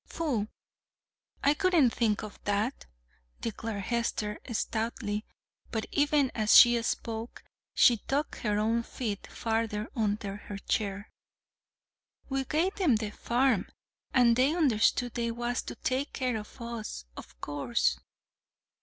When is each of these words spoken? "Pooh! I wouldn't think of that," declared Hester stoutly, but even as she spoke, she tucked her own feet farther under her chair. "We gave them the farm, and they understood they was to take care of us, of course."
"Pooh! 0.09 0.47
I 1.43 1.55
wouldn't 1.63 1.93
think 1.93 2.23
of 2.23 2.43
that," 2.45 2.87
declared 3.39 3.83
Hester 3.83 4.39
stoutly, 4.51 5.25
but 5.69 5.85
even 5.91 6.31
as 6.33 6.57
she 6.57 6.81
spoke, 6.81 7.43
she 7.75 7.97
tucked 7.97 8.37
her 8.37 8.57
own 8.57 8.81
feet 8.81 9.27
farther 9.27 9.89
under 9.95 10.37
her 10.37 10.57
chair. 10.57 11.11
"We 12.29 12.45
gave 12.45 12.73
them 12.77 12.95
the 12.95 13.11
farm, 13.11 13.67
and 14.11 14.35
they 14.35 14.55
understood 14.55 15.13
they 15.13 15.29
was 15.29 15.61
to 15.61 15.75
take 15.75 16.13
care 16.13 16.35
of 16.35 16.59
us, 16.59 17.05
of 17.15 17.39
course." 17.39 17.99